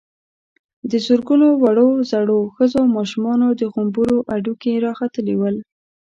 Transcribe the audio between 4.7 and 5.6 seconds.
را ختلي ول.